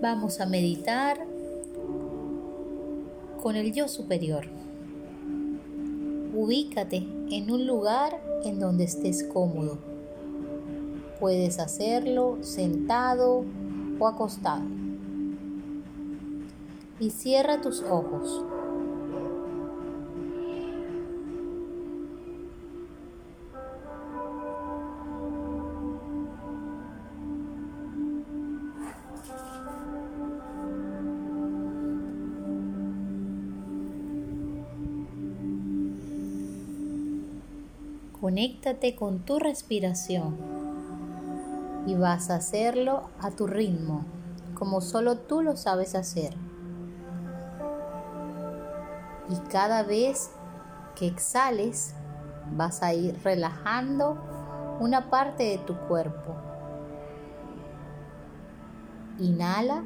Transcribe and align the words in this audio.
vamos 0.00 0.40
a 0.40 0.46
meditar 0.46 1.18
con 3.42 3.56
el 3.56 3.72
yo 3.72 3.88
superior. 3.88 4.46
Ubícate 6.34 7.06
en 7.30 7.50
un 7.50 7.66
lugar 7.66 8.20
en 8.44 8.60
donde 8.60 8.84
estés 8.84 9.24
cómodo. 9.24 9.78
Puedes 11.18 11.58
hacerlo 11.58 12.38
sentado 12.42 13.44
o 13.98 14.06
acostado. 14.06 14.62
Y 17.00 17.10
cierra 17.10 17.60
tus 17.60 17.82
ojos. 17.82 18.44
Conéctate 38.20 38.96
con 38.96 39.20
tu 39.20 39.38
respiración 39.38 40.36
y 41.86 41.94
vas 41.94 42.30
a 42.30 42.34
hacerlo 42.34 43.10
a 43.20 43.30
tu 43.30 43.46
ritmo, 43.46 44.04
como 44.54 44.80
solo 44.80 45.18
tú 45.18 45.40
lo 45.40 45.56
sabes 45.56 45.94
hacer. 45.94 46.34
Y 49.30 49.36
cada 49.50 49.84
vez 49.84 50.32
que 50.96 51.06
exhales, 51.06 51.94
vas 52.56 52.82
a 52.82 52.92
ir 52.92 53.16
relajando 53.22 54.18
una 54.80 55.10
parte 55.10 55.44
de 55.44 55.58
tu 55.58 55.76
cuerpo. 55.86 56.34
Inhala 59.20 59.84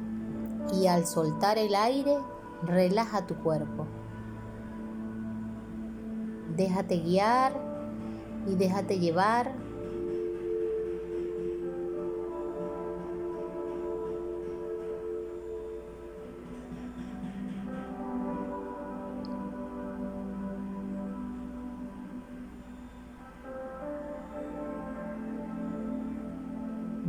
y 0.73 0.87
al 0.87 1.05
soltar 1.05 1.59
el 1.59 1.75
aire, 1.75 2.17
relaja 2.63 3.27
tu 3.27 3.35
cuerpo. 3.35 3.85
Déjate 6.55 6.97
guiar 6.97 7.72
y 8.47 8.55
déjate 8.55 8.99
llevar. 8.99 9.53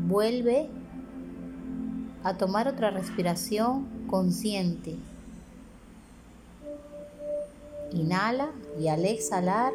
Vuelve 0.07 0.69
a 2.23 2.37
tomar 2.37 2.69
otra 2.69 2.91
respiración 2.91 3.89
consciente. 4.07 4.97
Inhala 7.93 8.51
y 8.79 8.89
al 8.89 9.05
exhalar 9.05 9.73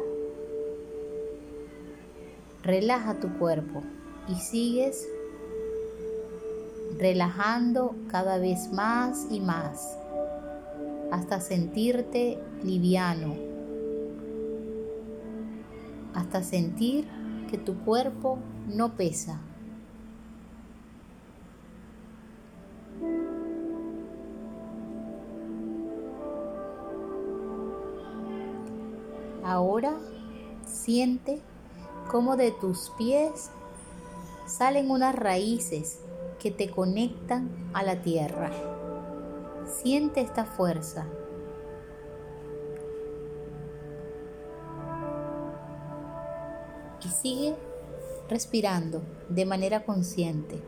Relaja 2.62 3.18
tu 3.20 3.38
cuerpo 3.38 3.82
y 4.28 4.34
sigues 4.34 5.08
relajando 6.98 7.96
cada 8.08 8.38
vez 8.38 8.70
más 8.72 9.26
y 9.30 9.40
más 9.40 9.96
hasta 11.10 11.40
sentirte 11.40 12.38
liviano, 12.62 13.34
hasta 16.14 16.42
sentir 16.42 17.06
que 17.50 17.58
tu 17.58 17.78
cuerpo 17.78 18.38
no 18.68 18.96
pesa. 18.96 19.40
Ahora 29.42 29.96
siente 30.64 31.42
como 32.10 32.36
de 32.36 32.50
tus 32.50 32.90
pies 32.98 33.50
salen 34.44 34.90
unas 34.90 35.14
raíces 35.14 36.00
que 36.40 36.50
te 36.50 36.68
conectan 36.68 37.70
a 37.72 37.84
la 37.84 38.02
tierra. 38.02 38.50
Siente 39.64 40.20
esta 40.20 40.44
fuerza. 40.44 41.06
Y 47.04 47.08
sigue 47.08 47.54
respirando 48.28 49.02
de 49.28 49.46
manera 49.46 49.84
consciente. 49.84 50.60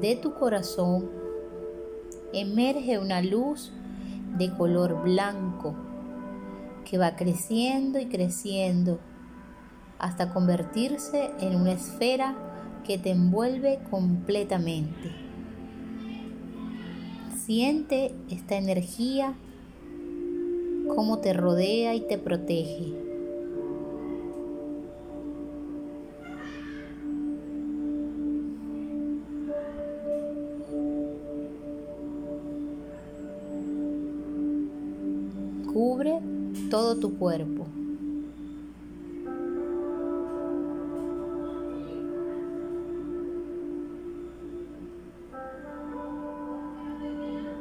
De 0.00 0.16
tu 0.16 0.34
corazón 0.34 1.10
emerge 2.32 2.98
una 2.98 3.22
luz 3.22 3.72
de 4.36 4.52
color 4.54 5.02
blanco 5.02 5.74
que 6.84 6.98
va 6.98 7.16
creciendo 7.16 7.98
y 7.98 8.06
creciendo 8.06 8.98
hasta 9.98 10.32
convertirse 10.32 11.30
en 11.40 11.56
una 11.56 11.72
esfera 11.72 12.34
que 12.84 12.98
te 12.98 13.10
envuelve 13.10 13.80
completamente. 13.90 15.12
Siente 17.44 18.14
esta 18.30 18.56
energía 18.56 19.34
cómo 20.94 21.18
te 21.18 21.32
rodea 21.32 21.94
y 21.94 22.00
te 22.00 22.18
protege. 22.18 23.05
Todo 36.70 36.96
tu 36.96 37.18
cuerpo. 37.18 37.66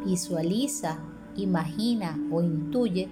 Visualiza, 0.05 0.99
imagina 1.35 2.17
o 2.31 2.41
intuye 2.41 3.09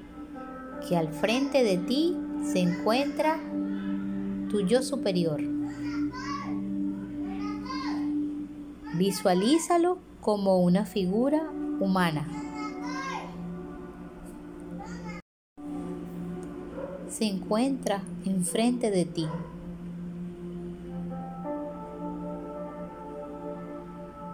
que 0.88 0.96
al 0.96 1.10
frente 1.10 1.64
de 1.64 1.78
ti 1.78 2.16
se 2.44 2.60
encuentra 2.60 3.40
tu 4.50 4.62
yo 4.62 4.84
superior. 4.84 5.42
Visualízalo 8.96 9.98
como 10.22 10.62
una 10.62 10.86
figura 10.86 11.50
humana. 11.80 12.43
Se 17.23 17.29
encuentra 17.29 18.03
enfrente 18.25 18.91
de 18.91 19.06
ti. 19.06 19.25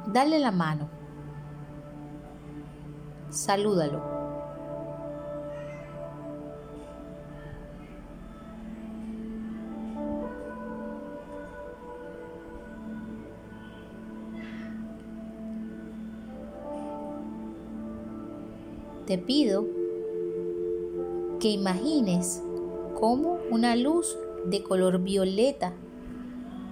Dale 0.08 0.40
la 0.40 0.50
mano. 0.50 0.90
Salúdalo. 3.30 4.02
Te 19.06 19.20
pido 19.20 19.68
que 21.40 21.50
imagines 21.50 22.42
como 23.00 23.38
una 23.50 23.76
luz 23.76 24.18
de 24.46 24.62
color 24.62 25.00
violeta 25.00 25.74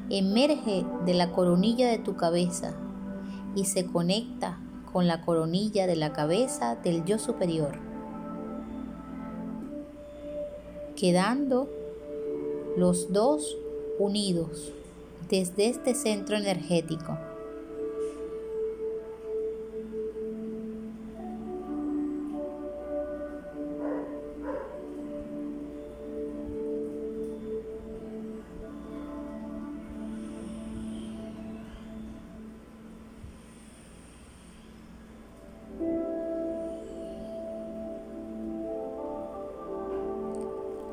emerge 0.09 0.85
de 1.06 1.13
la 1.13 1.31
coronilla 1.31 1.89
de 1.89 2.00
tu 2.00 2.15
cabeza 2.15 2.74
y 3.56 3.65
se 3.65 3.85
conecta 3.85 4.59
con 4.91 5.07
la 5.07 5.21
coronilla 5.21 5.88
de 5.88 5.95
la 5.95 6.13
cabeza 6.13 6.75
del 6.75 7.06
yo 7.06 7.19
superior, 7.19 7.77
quedando 10.95 11.69
los 12.77 13.12
dos 13.12 13.57
unidos 14.00 14.71
desde 15.30 15.68
este 15.68 15.94
centro 15.94 16.38
energético. 16.38 17.18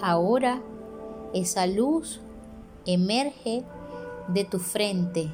Ahora 0.06 0.61
esa 1.33 1.67
luz 1.67 2.21
emerge 2.85 3.65
de 4.29 4.45
tu 4.45 4.59
frente 4.59 5.31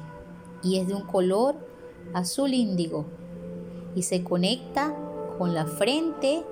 y 0.63 0.77
es 0.77 0.87
de 0.87 0.93
un 0.93 1.01
color 1.01 1.55
azul 2.13 2.53
índigo 2.53 3.03
y 3.95 4.03
se 4.03 4.23
conecta 4.23 4.95
con 5.37 5.53
la 5.53 5.65
frente 5.65 6.45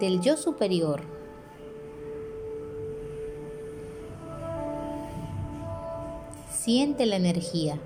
del 0.00 0.20
yo 0.20 0.36
superior. 0.36 1.00
Siente 6.50 7.06
la 7.06 7.16
energía. 7.16 7.80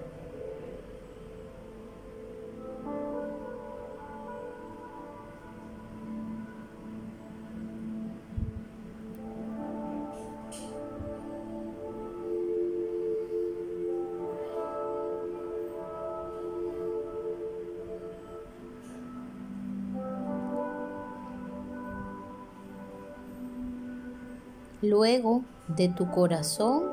Luego 24.89 25.43
de 25.77 25.89
tu 25.89 26.09
corazón 26.13 26.85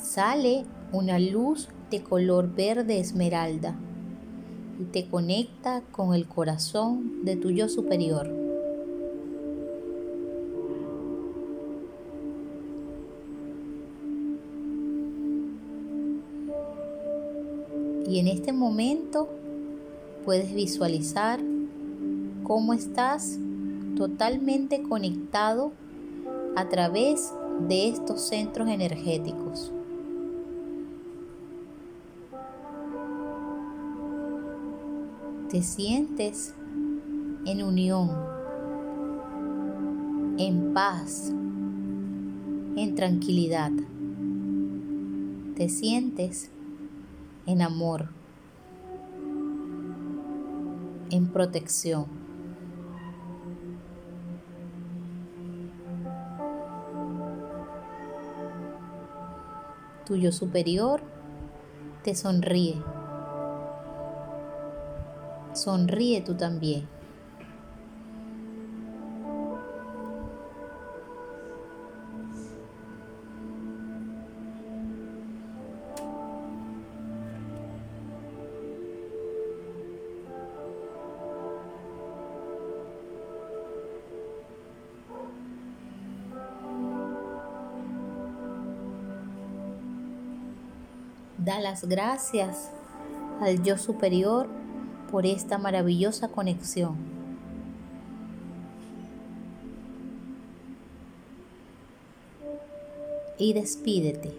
sale 0.00 0.64
una 0.90 1.18
luz 1.18 1.68
de 1.90 2.02
color 2.02 2.54
verde 2.54 2.98
esmeralda 2.98 3.76
y 4.80 4.84
te 4.84 5.06
conecta 5.06 5.82
con 5.92 6.14
el 6.14 6.26
corazón 6.26 7.26
de 7.26 7.36
tu 7.36 7.50
yo 7.50 7.68
superior. 7.68 8.30
Y 18.08 18.18
en 18.18 18.28
este 18.28 18.54
momento 18.54 19.28
puedes 20.24 20.54
visualizar 20.54 21.40
cómo 22.44 22.72
estás 22.72 23.38
totalmente 23.94 24.82
conectado 24.82 25.72
a 26.56 26.68
través 26.68 27.32
de 27.68 27.88
estos 27.88 28.20
centros 28.22 28.68
energéticos. 28.68 29.72
Te 35.50 35.62
sientes 35.62 36.54
en 37.46 37.62
unión, 37.62 38.10
en 40.38 40.72
paz, 40.74 41.30
en 42.76 42.94
tranquilidad. 42.96 43.70
Te 45.54 45.68
sientes 45.68 46.50
en 47.46 47.62
amor, 47.62 48.08
en 51.10 51.28
protección. 51.28 52.23
Tuyo 60.04 60.32
superior 60.32 61.00
te 62.02 62.14
sonríe. 62.14 62.82
Sonríe 65.54 66.20
tú 66.20 66.34
también. 66.34 66.88
Da 91.44 91.60
las 91.60 91.86
gracias 91.86 92.70
al 93.42 93.62
yo 93.62 93.76
superior 93.76 94.48
por 95.10 95.26
esta 95.26 95.58
maravillosa 95.58 96.28
conexión. 96.28 96.96
Y 103.36 103.52
despídete. 103.52 104.32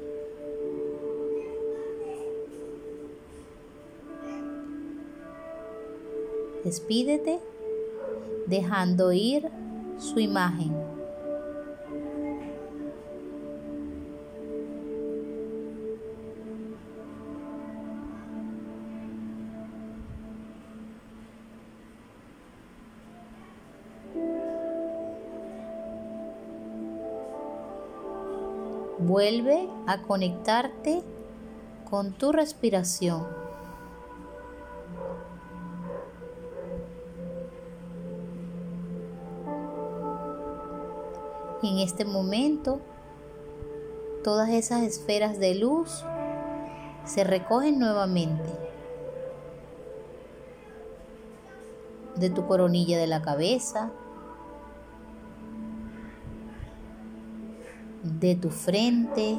Despídete 6.64 7.40
dejando 8.48 9.12
ir 9.12 9.48
su 10.00 10.20
imagen. 10.20 10.85
Vuelve 29.06 29.70
a 29.86 30.02
conectarte 30.02 31.04
con 31.88 32.14
tu 32.14 32.32
respiración. 32.32 33.28
En 41.62 41.78
este 41.78 42.04
momento, 42.04 42.80
todas 44.24 44.50
esas 44.50 44.82
esferas 44.82 45.38
de 45.38 45.54
luz 45.54 46.04
se 47.06 47.24
recogen 47.24 47.78
nuevamente 47.78 48.50
de 52.16 52.32
tu 52.32 52.48
coronilla 52.48 52.98
de 52.98 53.06
la 53.06 53.22
cabeza, 53.22 53.92
de 58.26 58.36
tu 58.36 58.50
frente, 58.50 59.38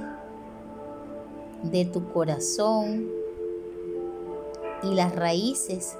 de 1.64 1.84
tu 1.86 2.12
corazón 2.12 3.08
y 4.84 4.94
las 4.94 5.12
raíces 5.12 5.98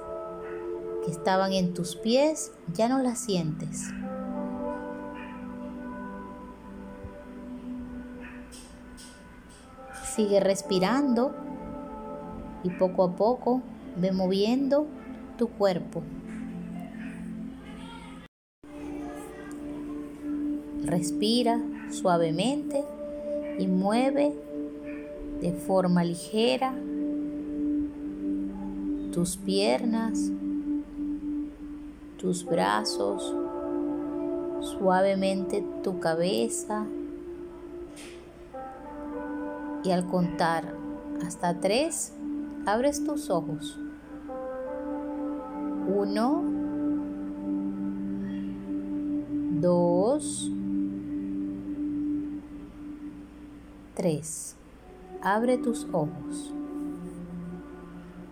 que 1.03 1.11
estaban 1.11 1.51
en 1.51 1.73
tus 1.73 1.97
pies 1.97 2.53
ya 2.73 2.87
no 2.87 2.99
las 2.99 3.19
sientes. 3.19 3.89
Sigue 10.15 10.39
respirando 10.39 11.35
y 12.63 12.69
poco 12.69 13.03
a 13.03 13.15
poco 13.17 13.61
ve 13.97 14.13
moviendo 14.13 14.87
tu 15.37 15.49
cuerpo. 15.49 16.03
Respira 20.85 21.59
suavemente 21.91 22.83
y 23.59 23.67
mueve 23.67 24.33
de 25.41 25.51
forma 25.53 26.03
ligera 26.03 26.73
tus 29.11 29.37
piernas, 29.37 30.31
tus 32.17 32.45
brazos, 32.45 33.35
suavemente 34.61 35.63
tu 35.83 35.99
cabeza 35.99 36.85
y 39.83 39.91
al 39.91 40.05
contar 40.07 40.73
hasta 41.25 41.59
tres 41.59 42.13
abres 42.65 43.03
tus 43.03 43.29
ojos. 43.29 43.79
Uno, 45.87 46.43
dos, 49.61 50.51
3. 53.97 54.55
Abre 55.23 55.57
tus 55.57 55.87
ojos. 55.91 56.53